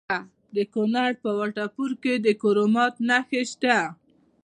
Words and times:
د 0.55 0.57
کونړ 0.73 1.11
په 1.23 1.29
وټه 1.39 1.65
پور 1.75 1.91
کې 2.03 2.13
د 2.25 2.27
کرومایټ 2.41 2.95
نښې 3.07 3.41
شته. 3.51 3.77